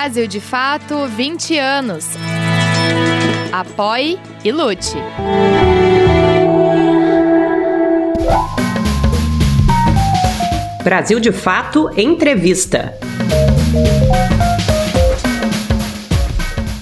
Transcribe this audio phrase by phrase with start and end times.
[0.00, 2.06] Brasil de Fato 20 anos.
[3.52, 4.96] Apoie e lute.
[10.82, 12.98] Brasil de Fato Entrevista.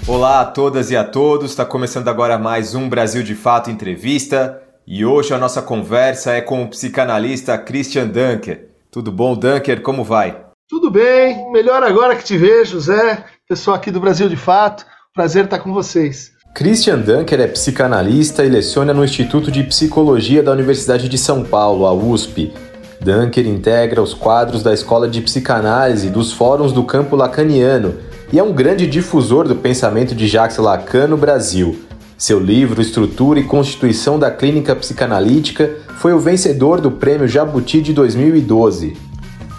[0.06, 4.62] Olá a todas e a todos, está começando agora mais um Brasil de Fato Entrevista
[4.86, 8.68] e hoje a nossa conversa é com o psicanalista Christian Dunker.
[8.92, 9.82] Tudo bom, Dunker?
[9.82, 10.47] Como vai?
[10.68, 14.84] Tudo bem, melhor agora que te vejo, Zé, pessoal aqui do Brasil de Fato.
[15.14, 16.32] Prazer estar com vocês.
[16.54, 21.86] Christian Dunker é psicanalista e leciona no Instituto de Psicologia da Universidade de São Paulo,
[21.86, 22.52] a USP.
[23.00, 27.94] Dunker integra os quadros da Escola de Psicanálise dos Fóruns do Campo Lacaniano
[28.30, 31.78] e é um grande difusor do pensamento de Jacques Lacan no Brasil.
[32.18, 37.94] Seu livro Estrutura e Constituição da Clínica Psicanalítica foi o vencedor do Prêmio Jabuti de
[37.94, 39.07] 2012.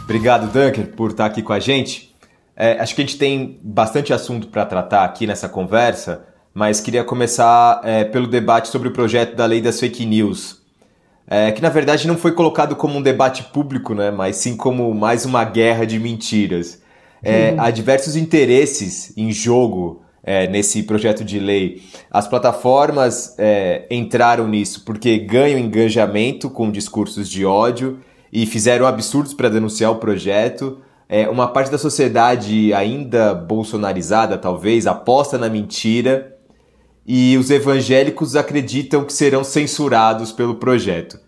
[0.10, 2.16] Obrigado, Dunker, por estar aqui com a gente.
[2.56, 7.04] É, acho que a gente tem bastante assunto para tratar aqui nessa conversa, mas queria
[7.04, 10.60] começar é, pelo debate sobre o projeto da lei das fake news
[11.30, 14.92] é, que na verdade não foi colocado como um debate público, né, mas sim como
[14.96, 16.82] mais uma guerra de mentiras.
[17.22, 17.56] É, hum.
[17.60, 21.84] Há diversos interesses em jogo é, nesse projeto de lei.
[22.10, 28.00] As plataformas é, entraram nisso porque ganham engajamento com discursos de ódio
[28.32, 30.80] e fizeram absurdos para denunciar o projeto.
[31.08, 36.36] É, uma parte da sociedade ainda bolsonarizada, talvez, aposta na mentira
[37.06, 41.20] e os evangélicos acreditam que serão censurados pelo projeto.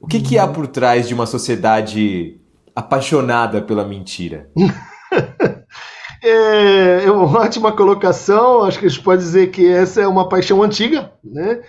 [0.00, 2.40] O que, que há por trás de uma sociedade
[2.74, 4.50] apaixonada pela mentira?
[6.20, 8.64] é, é uma ótima colocação.
[8.64, 11.60] Acho que a gente pode dizer que essa é uma paixão antiga, né?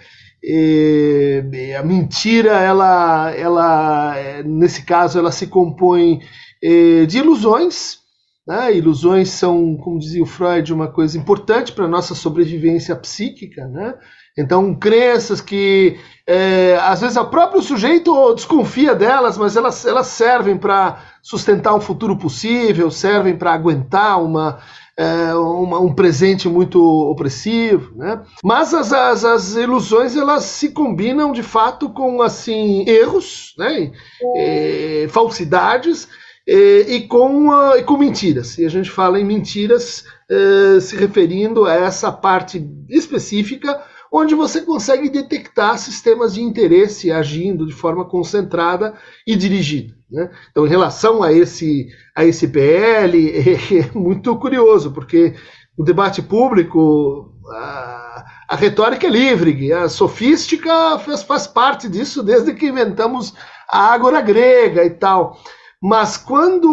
[0.44, 6.20] E, a mentira, ela, ela, nesse caso, ela se compõe
[6.64, 8.02] é, de ilusões,
[8.48, 8.76] né?
[8.76, 13.68] Ilusões são, como dizia o Freud, uma coisa importante para a nossa sobrevivência psíquica.
[13.68, 13.94] Né?
[14.38, 20.58] Então, crenças que é, às vezes o próprio sujeito desconfia delas, mas elas, elas servem
[20.58, 24.60] para sustentar um futuro possível, servem para aguentar uma,
[25.02, 28.22] é, uma, um presente muito opressivo, né?
[28.44, 33.92] Mas as, as, as, ilusões elas se combinam de fato com assim erros, né?
[35.10, 36.08] Falsidades
[36.48, 38.58] e, e, com, uh, e com mentiras.
[38.58, 44.62] E a gente fala em mentiras uh, se referindo a essa parte específica onde você
[44.62, 48.94] consegue detectar sistemas de interesse agindo de forma concentrada
[49.26, 49.96] e dirigida.
[50.12, 50.30] Né?
[50.52, 55.34] Então, em relação a esse, a esse PL, é, é muito curioso, porque
[55.78, 62.54] o debate público, a, a retórica é livre, a sofística faz, faz parte disso desde
[62.54, 63.34] que inventamos
[63.70, 65.38] a ágora grega e tal.
[65.82, 66.70] Mas quando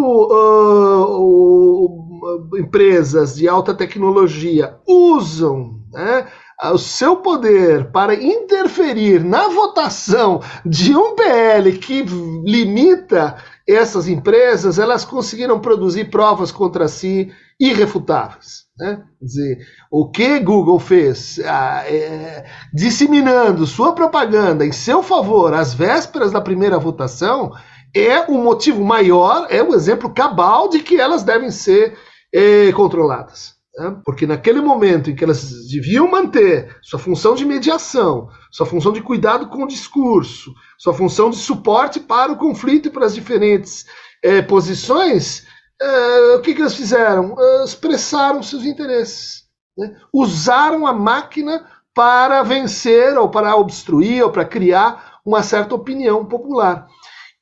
[1.17, 6.27] uh, empresas de alta tecnologia usam né,
[6.65, 12.03] o seu poder para interferir na votação de um PL que
[12.45, 13.37] limita
[13.67, 17.31] essas empresas, elas conseguiram produzir provas contra si
[17.61, 18.67] irrefutáveis.
[18.77, 19.03] Né?
[19.19, 19.59] Quer dizer,
[19.91, 26.41] o que Google fez ah, é, disseminando sua propaganda em seu favor às vésperas da
[26.41, 27.53] primeira votação
[27.95, 31.97] é o motivo maior, é o exemplo cabal de que elas devem ser
[32.33, 33.58] eh, controladas.
[33.79, 33.97] Né?
[34.05, 39.01] Porque naquele momento em que elas deviam manter sua função de mediação, sua função de
[39.01, 43.87] cuidado com o discurso, sua função de suporte para o conflito e para as diferentes
[44.25, 45.47] eh, posições,
[45.81, 47.37] eh, o que, que elas fizeram?
[47.39, 49.45] Eh, expressaram seus interesses.
[49.77, 49.95] Né?
[50.13, 56.89] Usaram a máquina para vencer, ou para obstruir, ou para criar uma certa opinião popular.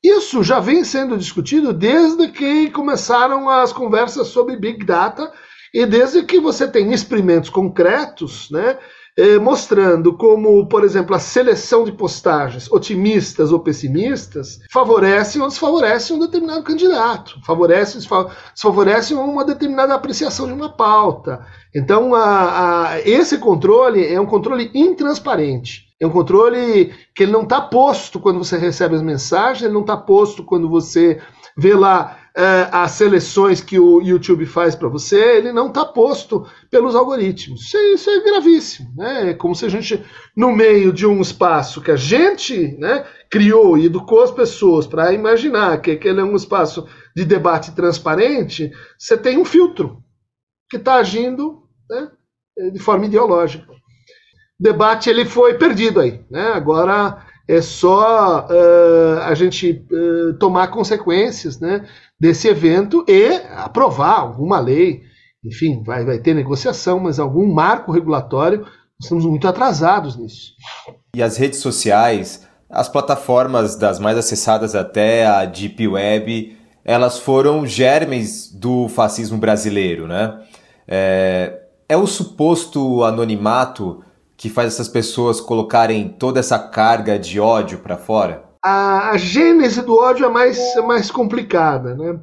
[0.03, 5.31] Isso já vem sendo discutido desde que começaram as conversas sobre Big Data
[5.77, 8.79] e desde que você tem experimentos concretos, né,
[9.15, 16.15] eh, mostrando como, por exemplo, a seleção de postagens, otimistas ou pessimistas, favorecem ou desfavorecem
[16.15, 21.45] um determinado candidato, favorecem ou desfavorecem uma determinada apreciação de uma pauta.
[21.75, 25.85] Então, a, a, esse controle é um controle intransparente.
[26.01, 29.81] É um controle que ele não está posto quando você recebe as mensagens, ele não
[29.81, 31.21] está posto quando você
[31.57, 36.45] vê lá é, as seleções que o YouTube faz para você, ele não está posto
[36.69, 37.61] pelos algoritmos.
[37.61, 38.93] Isso é, isso é, gravíssimo.
[38.95, 39.31] Né?
[39.31, 40.05] É como se a gente,
[40.35, 45.11] no meio de um espaço que a gente né, criou e educou as pessoas para
[45.13, 50.03] imaginar que aquele é um espaço de debate transparente, você tem um filtro
[50.69, 52.11] que está agindo né,
[52.71, 53.77] de forma ideológica
[54.59, 56.21] debate ele foi perdido aí.
[56.29, 56.47] Né?
[56.47, 61.85] Agora é só uh, a gente uh, tomar consequências né,
[62.19, 65.07] desse evento e aprovar alguma lei
[65.47, 68.65] enfim, vai, vai ter negociação, mas algum marco regulatório,
[68.99, 70.53] estamos muito atrasados nisso.
[71.15, 77.65] E as redes sociais, as plataformas das mais acessadas até a Deep Web, elas foram
[77.65, 80.41] germes do fascismo brasileiro, né?
[80.87, 84.03] É, é o suposto anonimato
[84.37, 88.45] que faz essas pessoas colocarem toda essa carga de ódio para fora?
[88.63, 92.19] A, a, gênese do ódio é mais, é mais complicada, né?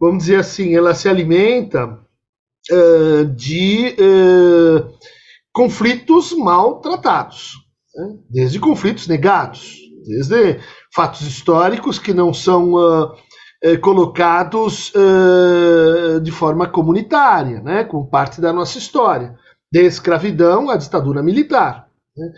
[0.00, 1.98] Vamos dizer assim, ela se alimenta
[2.70, 4.88] uh, de uh,
[5.52, 7.54] conflitos mal tratados,
[7.96, 8.16] né?
[8.30, 9.76] desde conflitos negados,
[10.06, 10.60] desde
[10.94, 13.16] fatos históricos que não são uh,
[13.80, 14.92] colocados
[16.22, 17.82] de forma comunitária, né?
[17.82, 19.36] como parte da nossa história
[19.70, 21.88] de escravidão à ditadura militar.
[22.16, 22.32] Né?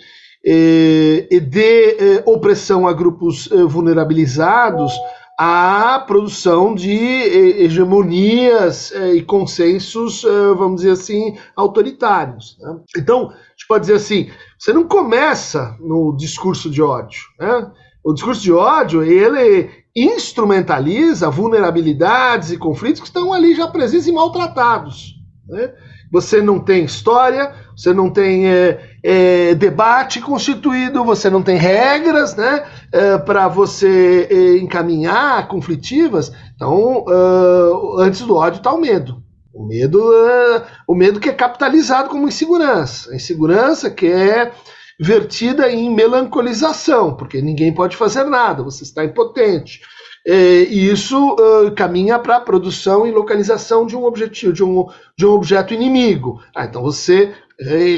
[0.44, 4.92] E, e de opressão a grupos vulnerabilizados
[5.38, 10.22] à produção de hegemonias e consensos,
[10.56, 12.58] vamos dizer assim, autoritários.
[12.60, 12.76] Né?
[12.96, 17.20] Então, a gente pode dizer assim, você não começa no discurso de ódio.
[17.38, 17.70] Né?
[18.04, 24.12] O discurso de ódio, ele instrumentaliza vulnerabilidades e conflitos que estão ali já presentes e
[24.12, 25.19] maltratados.
[25.50, 25.70] Né?
[26.10, 32.34] você não tem história, você não tem é, é, debate constituído, você não tem regras
[32.34, 36.32] né, é, para você é, encaminhar conflitivas.
[36.56, 39.22] Então, uh, antes do ódio está o medo.
[39.54, 43.12] O medo, uh, o medo que é capitalizado como insegurança.
[43.12, 44.52] A insegurança que é
[44.98, 49.80] vertida em melancolização, porque ninguém pode fazer nada, você está impotente.
[50.26, 51.36] É, e isso
[51.76, 54.86] caminha para a produção e localização de um objetivo, de um,
[55.16, 56.40] de um objeto inimigo.
[56.54, 57.32] Ah, então você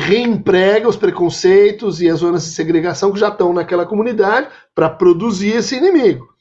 [0.01, 5.57] reemprega os preconceitos e as zonas de segregação que já estão naquela comunidade para produzir
[5.57, 6.33] esse inimigo.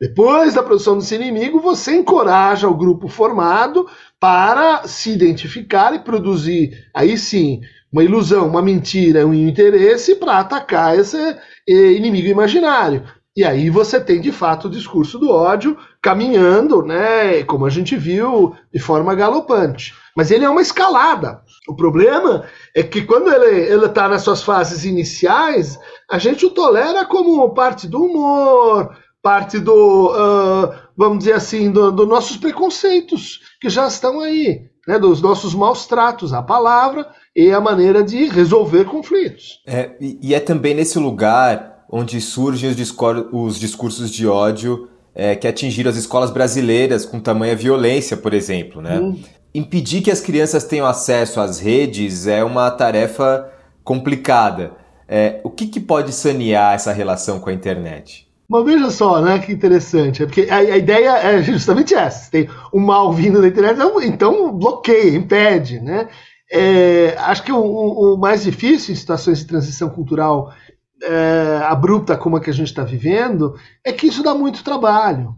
[0.00, 3.86] Depois da produção desse inimigo, você encoraja o grupo formado
[4.18, 7.60] para se identificar e produzir, aí sim,
[7.92, 11.18] uma ilusão, uma mentira, um interesse para atacar esse
[11.68, 13.04] eh, inimigo imaginário.
[13.36, 17.96] E aí você tem de fato o discurso do ódio caminhando, né, como a gente
[17.96, 19.94] viu, de forma galopante.
[20.16, 21.40] Mas ele é uma escalada.
[21.68, 22.44] O problema
[22.74, 25.78] é que quando ele está nas suas fases iniciais,
[26.10, 28.90] a gente o tolera como parte do humor,
[29.22, 34.98] parte do, uh, vamos dizer assim, dos do nossos preconceitos, que já estão aí, né,
[34.98, 37.06] dos nossos maus tratos à palavra
[37.36, 39.62] e a maneira de resolver conflitos.
[39.66, 42.94] É, e é também nesse lugar onde surgem os,
[43.32, 48.80] os discursos de ódio é, que atingiram as escolas brasileiras com tamanha violência, por exemplo.
[48.80, 48.98] Né?
[48.98, 49.18] Hum.
[49.52, 53.50] Impedir que as crianças tenham acesso às redes é uma tarefa
[53.82, 54.72] complicada.
[55.08, 58.30] É, o que, que pode sanear essa relação com a internet?
[58.48, 60.22] Mas veja só, né, que interessante.
[60.22, 62.30] É porque a, a, ideia é justamente essa.
[62.30, 66.08] Tem o mal vindo da internet, então, então bloqueia, impede, né?
[66.52, 70.52] É, acho que o, o, mais difícil em situações de transição cultural
[71.02, 73.54] é, abrupta como a que a gente está vivendo,
[73.84, 75.34] é que isso dá muito trabalho.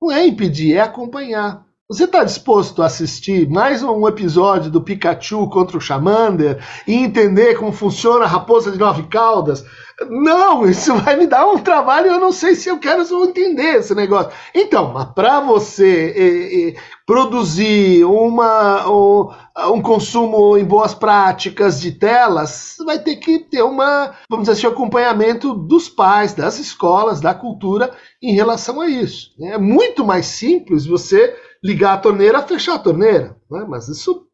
[0.00, 1.64] Não é impedir, é acompanhar.
[1.86, 7.56] Você está disposto a assistir mais um episódio do Pikachu contra o Charmander e entender
[7.56, 9.62] como funciona a raposa de nove caudas?
[10.08, 12.06] Não, isso vai me dar um trabalho.
[12.06, 14.32] Eu não sei se eu quero entender esse negócio.
[14.54, 16.74] Então, para você eh, eh,
[17.06, 24.14] produzir uma, um, um, consumo em boas práticas de telas, vai ter que ter uma,
[24.28, 29.30] vamos dizer assim, acompanhamento dos pais, das escolas, da cultura em relação a isso.
[29.40, 33.36] É muito mais simples você ligar a torneira, fechar a torneira.
[33.50, 33.64] Né?
[33.68, 34.26] Mas isso,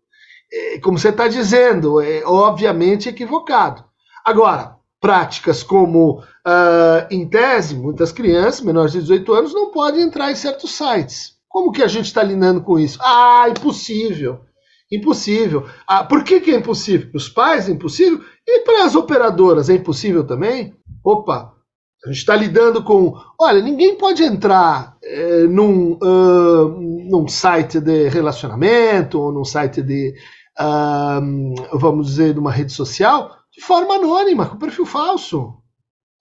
[0.53, 3.85] é, como você está dizendo, é obviamente equivocado.
[4.25, 10.31] Agora, práticas como, uh, em tese, muitas crianças menores de 18 anos não podem entrar
[10.31, 11.39] em certos sites.
[11.49, 12.99] Como que a gente está lidando com isso?
[13.03, 14.41] Ah, impossível.
[14.90, 15.66] Impossível.
[15.87, 17.11] Ah, por que, que é impossível?
[17.14, 18.20] Os pais é impossível?
[18.47, 20.75] E para as operadoras é impossível também?
[21.04, 21.54] Opa,
[22.04, 23.14] a gente está lidando com.
[23.38, 26.68] Olha, ninguém pode entrar é, num, uh,
[27.11, 30.14] num site de relacionamento ou num site de,
[30.59, 35.60] uh, vamos dizer, de uma rede social de forma anônima, com perfil falso.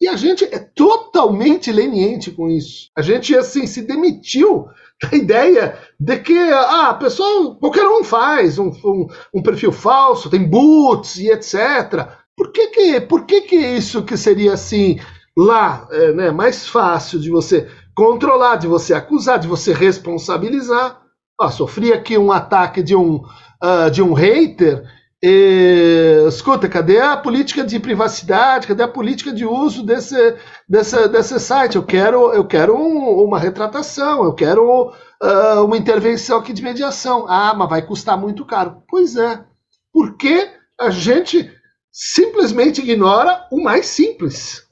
[0.02, 2.90] E a gente é totalmente leniente com isso.
[2.98, 4.68] A gente, assim, se demitiu
[5.02, 10.30] da ideia de que ah, a pessoa, qualquer um faz um, um, um perfil falso,
[10.30, 12.08] tem boots e etc.
[12.36, 15.00] Por que que, por que que isso que seria assim
[15.38, 21.02] lá, é, né, mais fácil de você controlar, de você acusar, de você responsabilizar.
[21.40, 23.24] Ah, sofri aqui um ataque de um,
[23.64, 24.84] uh, de um hater
[25.22, 28.68] E, escuta, cadê a política de privacidade?
[28.68, 31.76] Cadê a política de uso desse, desse, desse site?
[31.76, 37.26] Eu quero, eu quero um, uma retratação, eu quero uh, uma intervenção aqui de mediação.
[37.28, 38.82] Ah, mas vai custar muito caro.
[38.88, 39.44] Pois é.
[39.92, 40.50] Porque
[40.80, 41.52] a gente
[41.92, 44.64] simplesmente ignora o mais simples.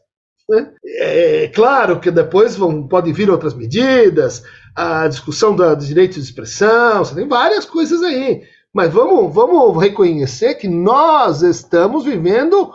[0.49, 0.71] Né?
[0.85, 6.23] É claro que depois vão, podem vir outras medidas, a discussão da, dos direitos de
[6.23, 8.43] expressão, tem várias coisas aí.
[8.77, 12.71] Mas vamos, vamos reconhecer que nós estamos vivendo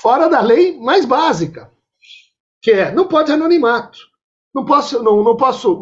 [0.00, 1.72] fora da lei mais básica,
[2.62, 3.98] que é não pode anonimato.
[4.54, 5.76] Não posso, não, não posso,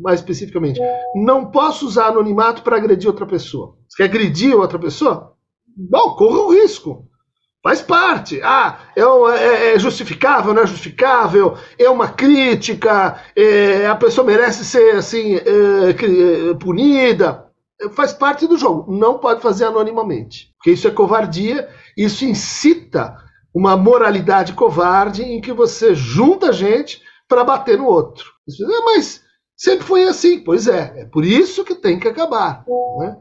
[0.00, 0.80] mais especificamente,
[1.16, 3.74] não posso usar anonimato para agredir outra pessoa.
[3.88, 5.32] Você quer agredir outra pessoa?
[5.76, 7.08] Bom, corra o risco.
[7.60, 8.40] Faz parte.
[8.40, 11.56] Ah, é, é, é, justificável, não é justificável?
[11.76, 13.20] É uma crítica?
[13.34, 17.51] É, a pessoa merece ser assim é, é, punida?
[17.90, 18.90] Faz parte do jogo.
[18.92, 21.68] Não pode fazer anonimamente, porque isso é covardia.
[21.96, 23.16] Isso incita
[23.54, 28.30] uma moralidade covarde em que você junta gente para bater no outro.
[28.84, 29.22] mas
[29.56, 30.40] sempre foi assim.
[30.40, 31.02] Pois é.
[31.02, 32.64] É por isso que tem que acabar.
[32.98, 33.16] Né?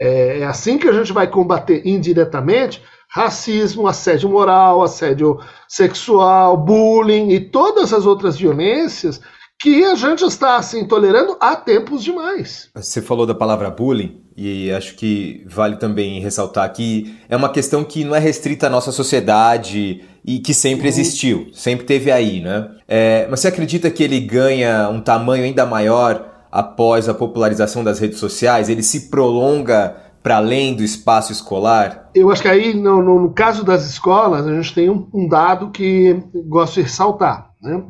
[0.00, 2.82] É assim que a gente vai combater indiretamente
[3.14, 9.20] racismo, assédio moral, assédio sexual, bullying e todas as outras violências
[9.60, 12.68] que a gente está assim tolerando há tempos demais.
[12.74, 17.84] Você falou da palavra bullying e acho que vale também ressaltar que é uma questão
[17.84, 20.88] que não é restrita à nossa sociedade e que sempre uhum.
[20.88, 22.70] existiu, sempre teve aí, né?
[22.88, 27.98] É, mas você acredita que ele ganha um tamanho ainda maior após a popularização das
[27.98, 28.68] redes sociais?
[28.68, 32.10] Ele se prolonga para além do espaço escolar?
[32.14, 35.70] Eu acho que aí, no, no caso das escolas, a gente tem um, um dado
[35.70, 37.50] que gosto de ressaltar.
[37.60, 37.82] Né?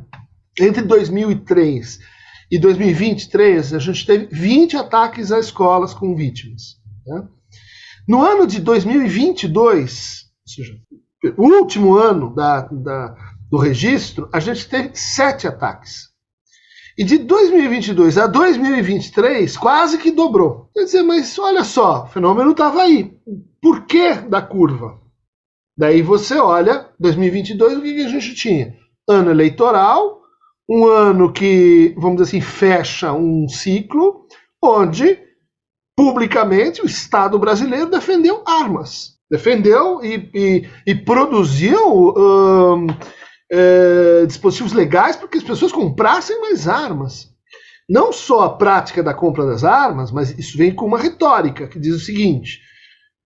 [0.60, 1.98] Entre 2003
[2.50, 6.76] e 2023, a gente teve 20 ataques a escolas com vítimas.
[7.06, 7.26] Né?
[8.06, 10.74] No ano de 2022, ou seja,
[11.36, 13.16] o último ano da, da,
[13.50, 16.12] do registro, a gente teve sete ataques.
[16.96, 20.70] E de 2022 a 2023, quase que dobrou.
[20.72, 23.18] Quer dizer, mas olha só, o fenômeno estava aí.
[23.60, 25.00] Por que da curva?
[25.76, 28.76] Daí você olha, 2022, o que, que a gente tinha?
[29.08, 30.23] Ano eleitoral,
[30.68, 34.26] um ano que, vamos dizer assim, fecha um ciclo,
[34.62, 35.18] onde
[35.96, 39.14] publicamente o Estado brasileiro defendeu armas.
[39.30, 42.14] Defendeu e, e, e produziu
[43.50, 47.32] é, dispositivos legais para que as pessoas comprassem mais armas.
[47.88, 51.78] Não só a prática da compra das armas, mas isso vem com uma retórica que
[51.78, 52.60] diz o seguinte: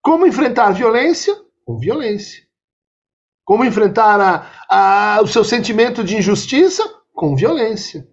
[0.03, 1.37] como enfrentar a violência?
[1.65, 2.43] Com violência.
[3.45, 6.83] Como enfrentar a, a, o seu sentimento de injustiça?
[7.19, 8.07] Com violência.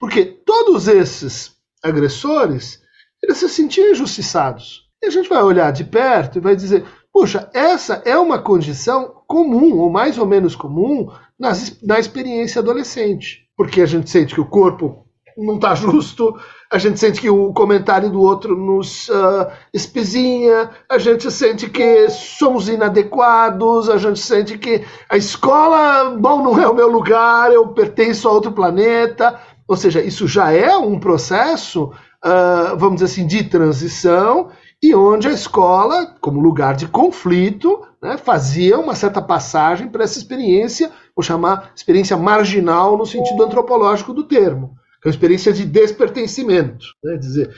[0.00, 2.80] Porque todos esses agressores,
[3.22, 4.88] eles se sentiam injustiçados.
[5.02, 9.22] E a gente vai olhar de perto e vai dizer: Puxa, essa é uma condição
[9.26, 13.46] comum, ou mais ou menos comum, nas, na experiência adolescente.
[13.54, 16.36] Porque a gente sente que o corpo não está justo,
[16.70, 22.08] a gente sente que o comentário do outro nos uh, espezinha, a gente sente que
[22.08, 27.68] somos inadequados, a gente sente que a escola, bom, não é o meu lugar, eu
[27.68, 29.40] pertenço a outro planeta.
[29.66, 34.50] Ou seja, isso já é um processo, uh, vamos dizer assim, de transição
[34.84, 40.18] e onde a escola, como lugar de conflito, né, fazia uma certa passagem para essa
[40.18, 46.86] experiência, vou chamar experiência marginal no sentido antropológico do termo, é uma experiência de despertencimento.
[47.02, 47.54] Né, dizer,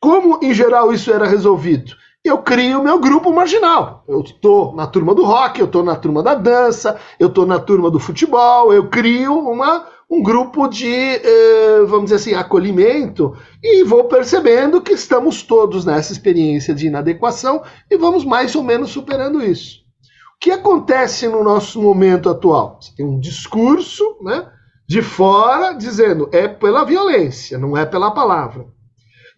[0.00, 1.94] como em geral isso era resolvido?
[2.22, 4.04] Eu crio o meu grupo marginal.
[4.06, 7.58] Eu estou na turma do rock, eu estou na turma da dança, eu estou na
[7.58, 13.84] turma do futebol, eu crio uma, um grupo de, eh, vamos dizer assim, acolhimento e
[13.84, 19.42] vou percebendo que estamos todos nessa experiência de inadequação e vamos mais ou menos superando
[19.42, 19.78] isso.
[20.36, 22.78] O que acontece no nosso momento atual?
[22.80, 24.46] Você tem um discurso né,
[24.90, 28.66] de fora dizendo é pela violência, não é pela palavra.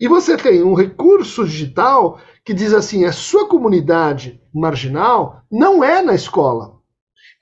[0.00, 6.00] E você tem um recurso digital que diz assim: a sua comunidade marginal não é
[6.00, 6.76] na escola,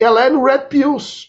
[0.01, 1.29] ela é no Red Pills.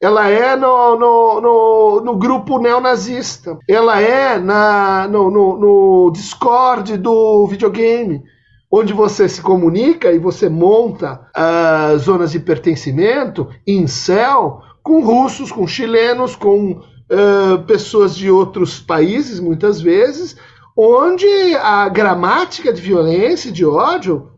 [0.00, 6.96] Ela é no, no, no, no grupo neonazista, ela é na, no, no, no Discord
[6.98, 8.22] do videogame,
[8.70, 15.50] onde você se comunica e você monta uh, zonas de pertencimento em céu com russos,
[15.50, 20.36] com chilenos, com uh, pessoas de outros países, muitas vezes,
[20.76, 21.26] onde
[21.56, 24.32] a gramática de violência e de ódio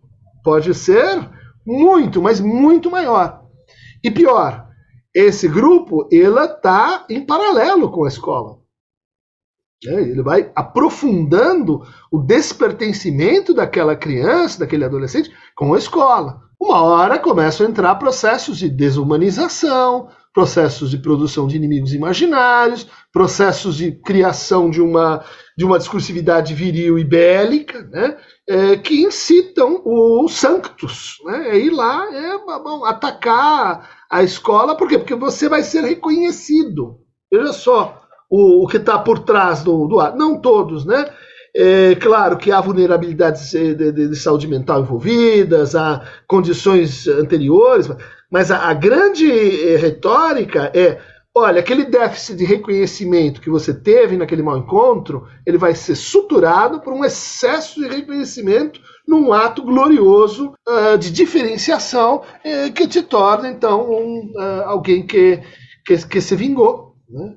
[0.44, 1.28] pode ser
[1.66, 3.42] muito, mas muito maior.
[4.04, 4.68] E pior,
[5.12, 8.58] esse grupo ela está em paralelo com a escola.
[9.84, 10.02] Né?
[10.02, 16.40] Ele vai aprofundando o despertencimento daquela criança, daquele adolescente, com a escola.
[16.60, 23.74] Uma hora começam a entrar processos de desumanização, processos de produção de inimigos imaginários, processos
[23.74, 25.24] de criação de uma,
[25.56, 28.18] de uma discursividade viril e bélica, né?
[28.46, 31.52] É, que incitam o sanctus, né?
[31.52, 34.98] É ir lá, é bom, atacar a escola, por quê?
[34.98, 36.98] Porque você vai ser reconhecido.
[37.32, 40.18] Veja só, o, o que está por trás do, do ato.
[40.18, 41.06] Não todos, né?
[41.58, 47.88] É claro que há vulnerabilidades de, de, de, saúde mental envolvidas, há condições anteriores,
[48.30, 51.00] mas a, a grande eh, retórica é:
[51.34, 56.80] olha, aquele déficit de reconhecimento que você teve naquele mau encontro, ele vai ser suturado
[56.80, 63.48] por um excesso de reconhecimento num ato glorioso uh, de diferenciação uh, que te torna,
[63.48, 65.40] então, um, uh, alguém que,
[65.84, 66.96] que, que se vingou.
[67.08, 67.36] Né?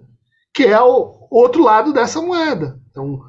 [0.60, 2.78] que é o outro lado dessa moeda.
[2.92, 3.22] Então,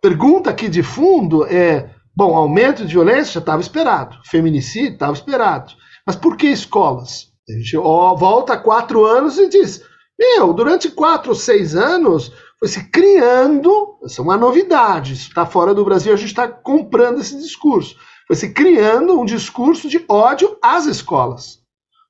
[0.00, 5.72] pergunta aqui de fundo é: bom, aumento de violência já estava esperado, feminicídio estava esperado,
[6.08, 7.26] mas por que escolas?
[7.46, 9.84] A gente volta quatro anos e diz:
[10.18, 15.74] meu, durante quatro seis anos foi se criando, isso é uma novidade, isso está fora
[15.74, 17.94] do Brasil, a gente está comprando esse discurso,
[18.26, 21.58] foi se criando um discurso de ódio às escolas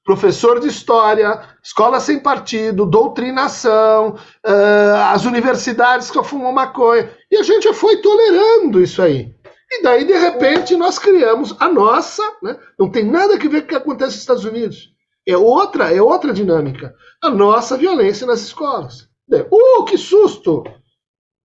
[0.09, 7.11] professor de história, escola sem partido, doutrinação, uh, as universidades que fumam maconha.
[7.31, 9.35] E a gente foi tolerando isso aí.
[9.78, 12.58] E daí, de repente, nós criamos a nossa, né?
[12.76, 14.92] não tem nada a ver com o que acontece nos Estados Unidos.
[15.26, 16.92] É outra, é outra dinâmica.
[17.23, 19.08] A nossa violência nas escolas.
[19.30, 20.64] Uh, que susto!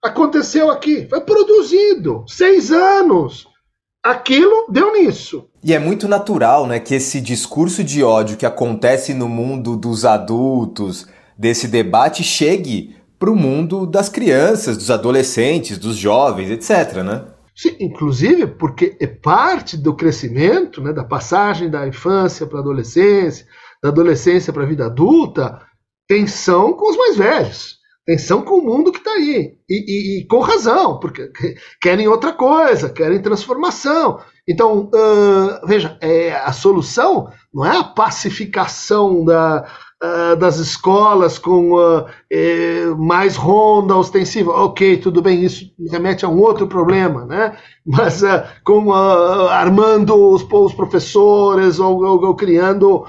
[0.03, 1.07] Aconteceu aqui.
[1.07, 2.25] Foi produzido.
[2.27, 3.47] Seis anos
[4.03, 5.47] aquilo deu nisso.
[5.63, 10.03] E é muito natural, né, que esse discurso de ódio que acontece no mundo dos
[10.03, 17.23] adultos, desse debate, chegue para o mundo das crianças, dos adolescentes, dos jovens, etc, né?
[17.55, 23.45] Sim, inclusive porque é parte do crescimento, né, da passagem da infância para a adolescência,
[23.81, 25.61] da adolescência para a vida adulta,
[26.07, 27.77] tensão com os mais velhos.
[28.05, 29.55] Tensão com o mundo que está aí.
[29.69, 31.31] E, e, e, com razão, porque
[31.81, 34.19] querem outra coisa, querem transformação.
[34.47, 39.65] Então, uh, veja, é, a solução não é a pacificação da,
[40.03, 44.51] uh, das escolas com uh, mais ronda ostensiva.
[44.51, 47.57] Ok, tudo bem, isso remete a um outro problema, né?
[47.87, 48.21] Mas
[48.65, 53.05] com armando os, os professores ou, ou, ou criando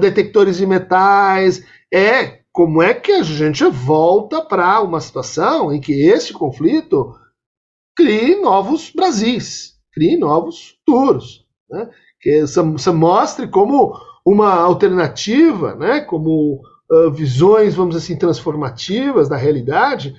[0.00, 1.62] detectores de metais.
[1.90, 7.14] É como é que a gente volta para uma situação em que esse conflito
[7.96, 11.88] crie novos Brasis, crie novos futuros, né?
[12.20, 16.00] que você mostre como uma alternativa, né?
[16.00, 20.16] como uh, visões, vamos assim, transformativas da realidade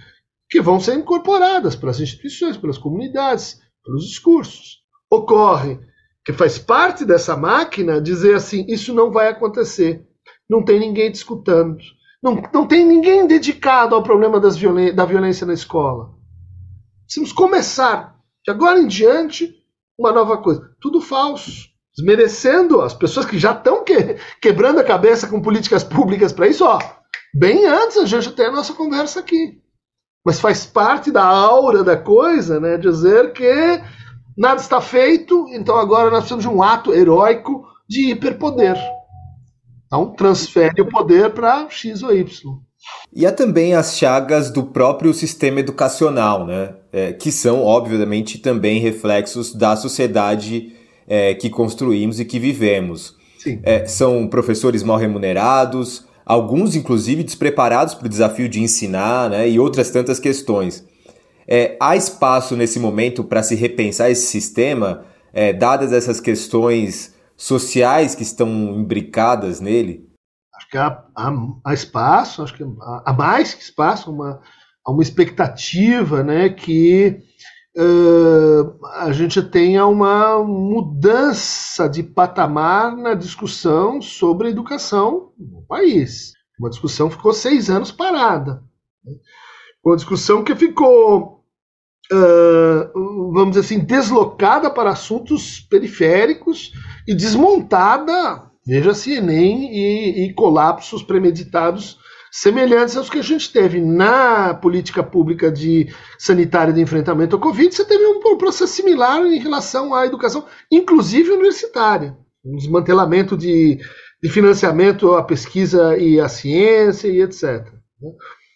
[0.49, 4.77] que vão ser incorporadas pelas instituições, pelas comunidades, pelos discursos.
[5.11, 5.77] Ocorre
[6.23, 10.07] que faz parte dessa máquina dizer assim: isso não vai acontecer,
[10.49, 15.53] não tem ninguém discutindo não, não tem ninguém dedicado ao problema violen da violência na
[15.53, 16.11] escola.
[17.05, 19.55] Precisamos começar, de agora em diante,
[19.97, 20.69] uma nova coisa.
[20.81, 21.69] Tudo falso.
[21.95, 26.65] Desmerecendo as pessoas que já estão que, quebrando a cabeça com políticas públicas para isso,
[26.65, 26.79] ó.
[27.33, 29.61] Bem antes a gente ter a nossa conversa aqui.
[30.25, 32.77] Mas faz parte da aura da coisa, né?
[32.77, 33.81] Dizer que
[34.37, 38.77] nada está feito, então agora nós precisamos de um ato heróico de hiperpoder.
[39.89, 42.59] Então, transfere o poder para X ou Y.
[43.11, 46.75] E há também as chagas do próprio sistema educacional, né?
[46.93, 50.73] É, que são, obviamente, também reflexos da sociedade
[51.07, 53.17] é, que construímos e que vivemos.
[53.63, 59.49] É, são professores mal remunerados, alguns, inclusive, despreparados para o desafio de ensinar, né?
[59.49, 60.85] E outras tantas questões.
[61.47, 68.13] É, há espaço nesse momento para se repensar esse sistema, é, dadas essas questões sociais
[68.13, 70.05] que estão imbricadas nele?
[70.53, 71.33] Acho que há, há,
[71.65, 74.41] há espaço, acho que há, há mais que espaço, uma,
[74.85, 77.17] há uma expectativa né, que
[77.77, 86.33] uh, a gente tenha uma mudança de patamar na discussão sobre educação no país.
[86.59, 88.61] Uma discussão que ficou seis anos parada.
[89.05, 89.13] Né?
[89.83, 91.38] Uma discussão que ficou
[92.11, 96.71] uh, vamos dizer assim, deslocada para assuntos periféricos
[97.07, 101.97] e desmontada, veja-se, Enem e, e colapsos premeditados
[102.31, 107.73] semelhantes aos que a gente teve na política pública de sanitária de enfrentamento ao Covid,
[107.73, 112.15] você teve um processo similar em relação à educação, inclusive universitária.
[112.45, 113.79] Um desmantelamento de,
[114.21, 117.65] de financiamento à pesquisa e à ciência e etc.
[117.99, 118.11] Né?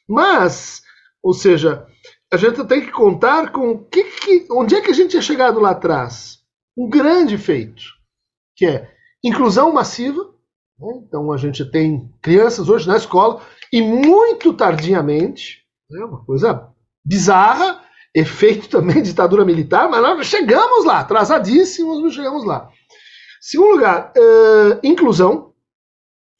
[0.08, 0.84] Mas
[1.24, 1.86] Ou seja,
[2.34, 5.60] a gente tem que contar com que, que, onde é que a gente tinha chegado
[5.60, 6.40] lá atrás.
[6.76, 7.84] Um grande feito,
[8.56, 8.92] que é
[9.24, 10.34] inclusão massiva.
[10.80, 11.04] Né?
[11.08, 13.40] Então a gente tem crianças hoje na escola
[13.72, 16.04] e muito tardiamente, né?
[16.06, 16.70] uma coisa
[17.06, 17.84] bizarra,
[18.16, 22.68] efeito também de ditadura militar, mas nós chegamos lá, atrasadíssimos, mas chegamos lá.
[23.40, 25.54] Segundo lugar, uh, inclusão.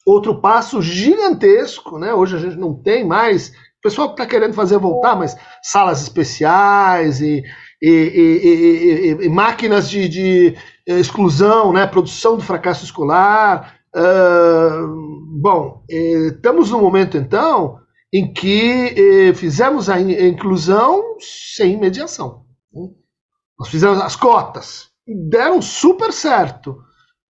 [0.04, 2.12] Outro passo gigantesco, né?
[2.12, 3.52] Hoje a gente não tem mais.
[3.84, 7.44] Pessoal está querendo fazer voltar, mas salas especiais e,
[7.82, 7.90] e,
[9.20, 11.86] e, e máquinas de, de, exclusão, né?
[11.86, 13.76] Produção do fracasso escolar.
[13.94, 17.78] Uh, bom, estamos no momento então
[18.10, 22.46] em que fizemos a inclusão sem mediação.
[22.72, 22.88] Né?
[23.58, 26.78] Nós fizemos as cotas, deram super certo.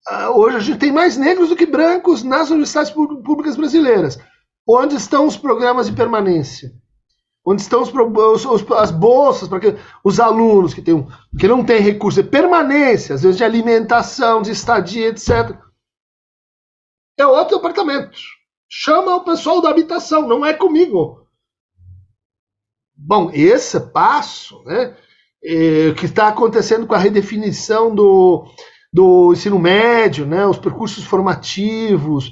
[0.09, 4.21] Uh, hoje a gente tem mais negros do que brancos nas universidades públicas brasileiras.
[4.67, 6.73] Onde estão os programas de permanência?
[7.47, 7.93] Onde estão os,
[8.47, 11.07] os, as bolsas para que os alunos que, tem,
[11.39, 15.55] que não têm recursos de permanência, às vezes de alimentação, de estadia, etc.
[17.19, 18.19] É outro departamento.
[18.69, 21.29] Chama o pessoal da habitação, não é comigo.
[22.97, 24.97] Bom, esse passo, né,
[25.45, 28.47] é, que está acontecendo com a redefinição do,
[28.95, 32.31] do ensino médio, né, os percursos formativos,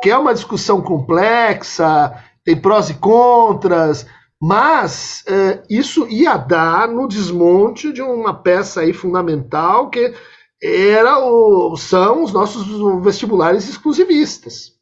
[0.00, 4.06] que é uma discussão complexa, tem prós e contras,
[4.40, 10.14] mas é, isso ia dar no desmonte de uma peça aí fundamental que
[10.62, 12.64] era o, são os nossos
[13.02, 14.74] vestibulares exclusivistas.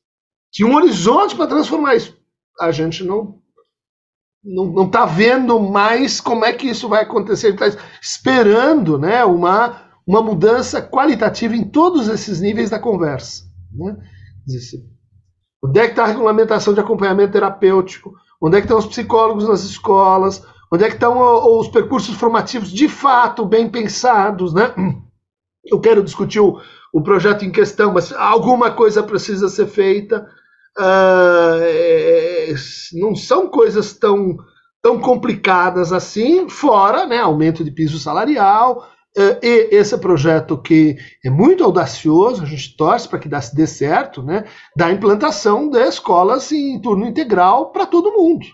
[0.53, 2.15] Tinha um horizonte para transformar isso.
[2.61, 3.41] A gente não
[4.45, 7.55] não está vendo mais como é que isso vai acontecer.
[7.55, 7.67] Está
[8.01, 13.45] esperando né, uma uma mudança qualitativa em todos esses níveis da conversa.
[13.73, 13.97] Né?
[15.63, 18.15] Onde é que está a regulamentação de acompanhamento terapêutico?
[18.41, 20.45] Onde é que estão os psicólogos nas escolas?
[20.73, 24.55] Onde é que estão os percursos formativos de fato bem pensados?
[24.55, 24.73] Né?
[25.65, 26.61] Eu quero discutir o,
[26.93, 30.29] o projeto em questão, mas alguma coisa precisa ser feita.
[30.79, 32.55] Uh, é,
[32.93, 34.37] não são coisas tão,
[34.83, 38.87] tão complicadas assim, fora né, aumento de piso salarial,
[39.43, 44.45] e esse projeto que é muito audacioso, a gente torce para que dê certo, né,
[44.77, 48.47] da implantação de escolas em turno integral para todo mundo.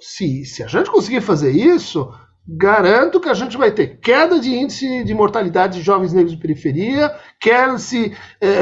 [0.00, 2.12] Se, se a gente conseguir fazer isso,
[2.46, 6.40] garanto que a gente vai ter queda de índice de mortalidade de jovens negros de
[6.40, 8.12] periferia, quer se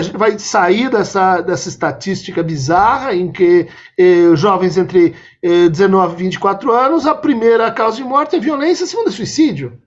[0.03, 6.25] gente vai sair dessa, dessa estatística bizarra em que eh, jovens entre eh, 19 e
[6.25, 9.79] 24 anos, a primeira causa de morte é violência, a segunda é suicídio.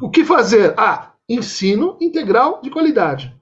[0.00, 0.74] O que fazer?
[0.76, 3.34] Ah, ensino integral de qualidade.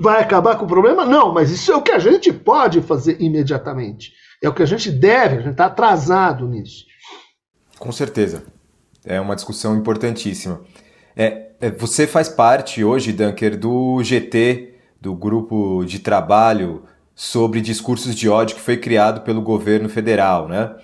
[0.00, 1.04] Vai acabar com o problema?
[1.04, 4.12] Não, mas isso é o que a gente pode fazer imediatamente.
[4.42, 6.84] É o que a gente deve, a gente está atrasado nisso.
[7.78, 8.44] Com certeza.
[9.04, 10.60] É uma discussão importantíssima.
[11.16, 18.14] É, é, você faz parte hoje, Dunker, do GT, do grupo de trabalho sobre discursos
[18.14, 20.76] de ódio que foi criado pelo governo federal, né?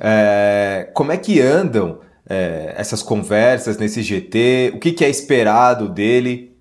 [0.00, 4.72] É, como é que andam é, essas conversas nesse GT?
[4.74, 6.56] O que, que é esperado dele?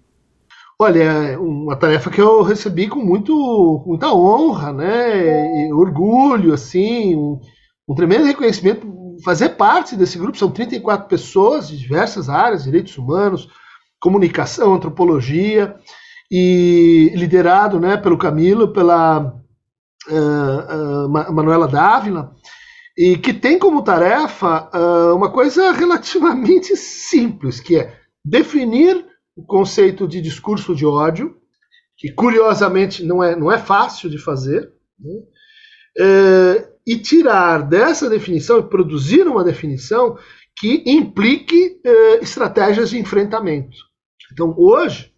[0.78, 5.68] Olha, é uma tarefa que eu recebi com muito, muita honra, né?
[5.68, 7.40] E orgulho, assim, um,
[7.88, 8.86] um, tremendo reconhecimento.
[9.24, 13.48] Fazer parte desse grupo são 34 pessoas de diversas áreas, direitos humanos,
[14.00, 15.76] comunicação, antropologia,
[16.30, 19.34] e liderado né, pelo Camilo, pela
[20.10, 22.36] uh, uh, Manuela Dávila
[22.98, 29.06] e que tem como tarefa uh, uma coisa relativamente simples, que é definir
[29.36, 31.36] o conceito de discurso de ódio,
[31.98, 35.14] que curiosamente não é, não é fácil de fazer, né?
[36.00, 40.18] uh, e tirar dessa definição e produzir uma definição
[40.58, 43.76] que implique uh, estratégias de enfrentamento.
[44.32, 45.12] Então, hoje,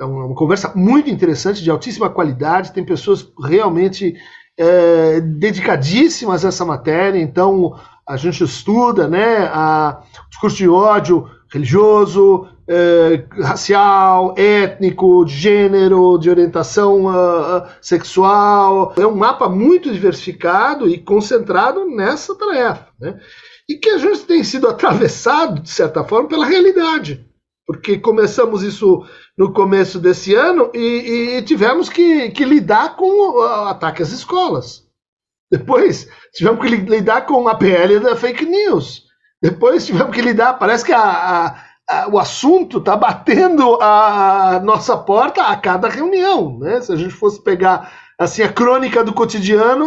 [0.00, 4.14] é uma conversa muito interessante, de altíssima qualidade, tem pessoas realmente
[4.58, 12.48] é, dedicadíssimas a essa matéria, então a gente estuda né, a, discurso de ódio religioso,
[12.66, 18.94] é, racial, étnico, de gênero, de orientação uh, sexual.
[18.96, 22.86] É um mapa muito diversificado e concentrado nessa tarefa.
[22.98, 23.18] Né?
[23.68, 27.26] E que a gente tem sido atravessado, de certa forma, pela realidade
[27.66, 29.04] porque começamos isso
[29.36, 34.82] no começo desse ano e, e tivemos que, que, lidar com o ataque às escolas.
[35.50, 39.04] Depois tivemos que lidar com a PL da fake news.
[39.40, 41.56] Depois tivemos que lidar, parece que a, a,
[41.88, 46.58] a, o assunto está batendo a nossa porta a cada reunião.
[46.58, 46.80] Né?
[46.80, 49.86] Se a gente fosse pegar assim, a crônica do cotidiano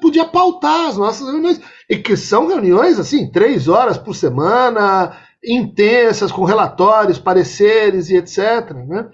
[0.00, 1.60] podia pautar as nossas reuniões.
[1.88, 8.72] E que são reuniões, assim, três horas por semana, intensas, com relatórios, pareceres e etc.
[8.86, 9.08] Né?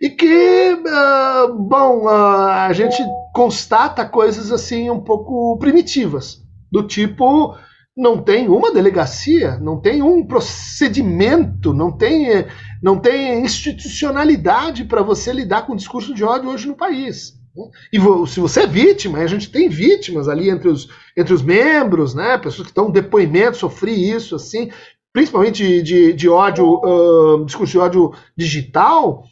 [0.00, 3.02] E que, uh, bom, uh, a gente
[3.34, 7.56] constata coisas assim um pouco primitivas, do tipo
[7.96, 12.46] não tem uma delegacia, não tem um procedimento, não tem,
[12.82, 17.32] não tem institucionalidade para você lidar com o discurso de ódio hoje no país.
[17.56, 17.64] Né?
[17.90, 22.14] E se você é vítima, a gente tem vítimas ali entre os, entre os membros,
[22.14, 22.36] né?
[22.36, 24.70] pessoas que estão depoimento, sofri isso, assim,
[25.16, 29.24] principalmente de, de, ódio, uh, discurso de ódio digital,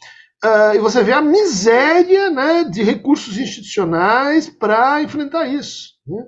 [0.43, 5.89] uh, e você vê a miséria né, de recursos institucionais para enfrentar isso.
[6.07, 6.25] Né?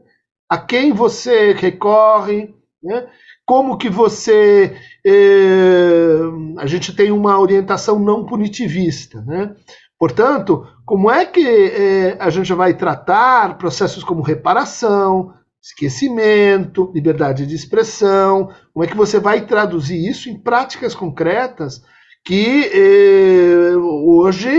[0.48, 3.08] A quem você recorre, né?
[3.48, 4.78] como que você.
[5.04, 6.20] Eh,
[6.60, 9.22] a gente tem uma orientação não punitivista.
[9.22, 9.56] Né?
[9.98, 15.34] Portanto, como é que eh, a gente vai tratar processos como reparação,
[15.70, 18.54] esquecimento, liberdade de expressão?
[18.74, 21.82] Como é que você vai traduzir isso em práticas concretas
[22.26, 24.50] que eh, hoje,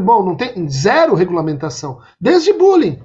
[0.00, 3.00] bom, não tem zero regulamentação, desde bullying.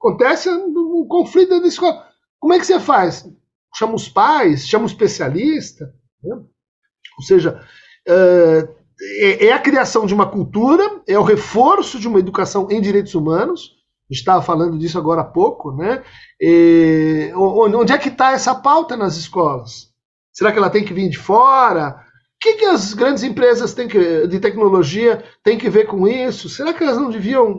[0.00, 2.06] Acontece um conflito dentro da escola.
[2.40, 3.28] Como é que você faz?
[3.74, 5.92] Chama os pais, chama o especialista.
[6.22, 6.36] Né?
[6.36, 7.60] Ou seja,
[8.06, 8.68] é,
[9.20, 13.14] é, é a criação de uma cultura, é o reforço de uma educação em direitos
[13.14, 13.76] humanos.
[14.10, 16.02] Estava falando disso agora há pouco, né?
[16.40, 19.88] E, onde é que está essa pauta nas escolas?
[20.32, 22.04] Será que ela tem que vir de fora?
[22.36, 26.48] O que, que as grandes empresas que, de tecnologia têm que ver com isso?
[26.48, 27.58] Será que elas não deviam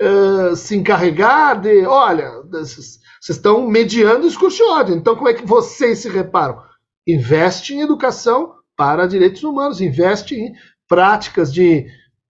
[0.00, 4.26] uh, se encarregar de, olha, vocês estão mediando
[4.62, 6.62] ódio, então como é que vocês se reparam?
[7.06, 10.52] Investe em educação para direitos humanos, investe em
[10.88, 11.86] práticas de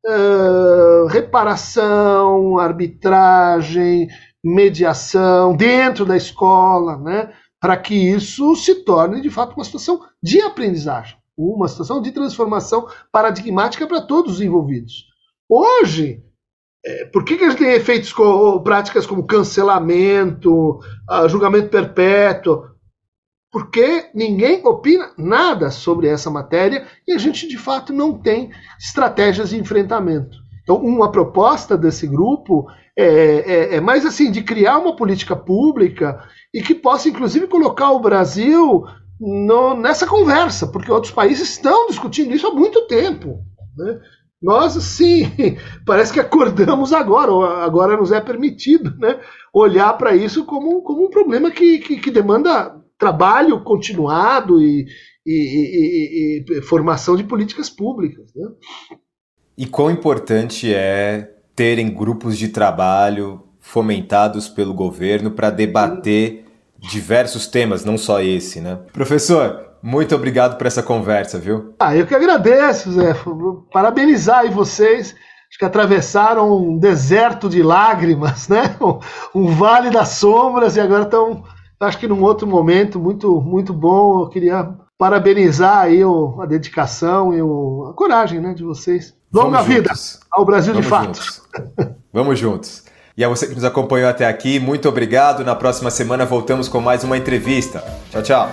[0.06, 4.08] uh, reparação, arbitragem,
[4.44, 7.32] mediação dentro da escola, né?
[7.60, 12.88] para que isso se torne de fato uma situação de aprendizagem uma situação de transformação
[13.12, 15.06] paradigmática para todos os envolvidos.
[15.48, 16.22] Hoje,
[16.84, 20.78] é, por que, que a gente tem efeitos com, práticas como cancelamento,
[21.10, 22.64] uh, julgamento perpétuo?
[23.56, 29.48] Porque ninguém opina nada sobre essa matéria e a gente de fato não tem estratégias
[29.48, 30.36] de enfrentamento.
[30.62, 36.22] Então, uma proposta desse grupo é, é, é, mais assim de criar uma política pública
[36.52, 38.84] e que possa, inclusive, colocar o Brasil
[39.18, 43.38] no, nessa conversa, porque outros países estão discutindo isso há muito tempo.
[43.74, 43.98] Né?
[44.42, 45.32] Nós, sim,
[45.86, 49.18] parece que acordamos agora, ou agora nos é permitido né,
[49.50, 54.86] olhar para isso como, como um problema que, que, que demanda trabalho continuado e,
[55.24, 58.32] e, e, e, formação de políticas públicas.
[58.34, 58.48] Né?
[59.58, 66.44] E quão importante é terem grupos de trabalho fomentados pelo governo para debater
[66.78, 68.78] diversos temas, não só esse, né?
[68.92, 71.74] Professor, muito obrigado por essa conversa, viu?
[71.78, 73.14] Ah, eu que agradeço, Zé.
[73.72, 75.14] Parabenizar aí vocês.
[75.48, 78.76] Acho que atravessaram um deserto de lágrimas, né?
[79.34, 81.44] Um, vale das sombras e agora estão,
[81.80, 84.22] acho que num outro momento muito, muito bom.
[84.22, 89.14] Eu queria parabenizar aí o, a dedicação e o, a coragem, né, de vocês.
[89.32, 90.20] Longa Vamos vida juntos.
[90.30, 91.06] ao Brasil Vamos de fato.
[91.06, 91.42] Juntos.
[92.12, 92.84] Vamos juntos.
[93.16, 95.44] E a você que nos acompanhou até aqui, muito obrigado.
[95.44, 97.82] Na próxima semana voltamos com mais uma entrevista.
[98.10, 98.48] Tchau, tchau.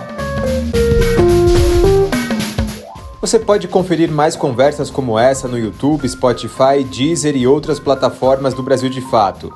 [3.20, 8.62] Você pode conferir mais conversas como essa no YouTube, Spotify, Deezer e outras plataformas do
[8.62, 9.50] Brasil de Fato.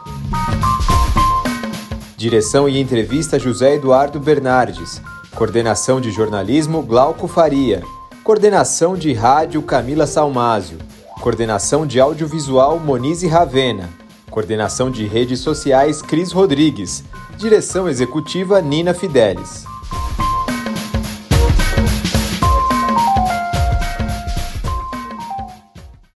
[2.18, 5.00] Direção e entrevista José Eduardo Bernardes.
[5.36, 7.80] Coordenação de jornalismo Glauco Faria.
[8.24, 10.78] Coordenação de rádio Camila Salmásio.
[11.20, 13.88] Coordenação de audiovisual Monize Ravena.
[14.32, 17.04] Coordenação de redes sociais Cris Rodrigues.
[17.36, 19.67] Direção executiva Nina Fidelis.